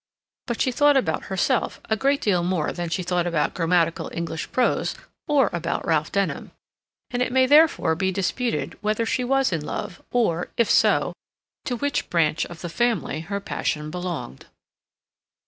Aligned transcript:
But 0.47 0.59
she 0.59 0.71
thought 0.71 0.97
about 0.97 1.25
herself 1.25 1.79
a 1.87 1.95
great 1.95 2.21
deal 2.21 2.41
more 2.41 2.71
than 2.73 2.89
she 2.89 3.03
thought 3.03 3.27
about 3.27 3.53
grammatical 3.53 4.09
English 4.11 4.51
prose 4.51 4.95
or 5.27 5.51
about 5.53 5.85
Ralph 5.85 6.11
Denham, 6.11 6.49
and 7.11 7.21
it 7.21 7.31
may 7.31 7.45
therefore 7.45 7.93
be 7.93 8.11
disputed 8.11 8.75
whether 8.81 9.05
she 9.05 9.23
was 9.23 9.53
in 9.53 9.63
love, 9.63 10.01
or, 10.09 10.49
if 10.57 10.71
so, 10.71 11.13
to 11.65 11.75
which 11.75 12.09
branch 12.09 12.47
of 12.47 12.61
the 12.61 12.67
family 12.67 13.19
her 13.19 13.39
passion 13.39 13.91
belonged. 13.91 14.47